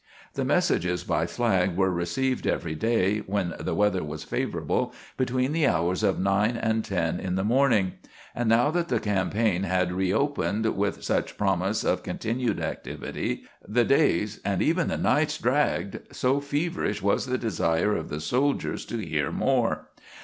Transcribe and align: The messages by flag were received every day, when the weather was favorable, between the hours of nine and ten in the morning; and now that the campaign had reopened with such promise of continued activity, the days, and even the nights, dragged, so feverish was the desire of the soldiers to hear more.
The 0.33 0.43
messages 0.43 1.03
by 1.03 1.27
flag 1.27 1.75
were 1.77 1.91
received 1.91 2.47
every 2.47 2.73
day, 2.73 3.19
when 3.19 3.53
the 3.59 3.75
weather 3.75 4.03
was 4.03 4.23
favorable, 4.23 4.95
between 5.15 5.51
the 5.51 5.67
hours 5.67 6.01
of 6.01 6.19
nine 6.19 6.57
and 6.57 6.83
ten 6.83 7.19
in 7.19 7.35
the 7.35 7.43
morning; 7.43 7.93
and 8.33 8.49
now 8.49 8.71
that 8.71 8.87
the 8.87 8.99
campaign 8.99 9.61
had 9.61 9.91
reopened 9.91 10.75
with 10.75 11.03
such 11.03 11.37
promise 11.37 11.83
of 11.83 12.01
continued 12.01 12.59
activity, 12.59 13.43
the 13.67 13.85
days, 13.85 14.39
and 14.43 14.63
even 14.63 14.87
the 14.87 14.97
nights, 14.97 15.37
dragged, 15.37 15.99
so 16.11 16.39
feverish 16.39 17.03
was 17.03 17.27
the 17.27 17.37
desire 17.37 17.95
of 17.95 18.09
the 18.09 18.19
soldiers 18.19 18.85
to 18.87 18.97
hear 18.97 19.31
more. 19.31 19.89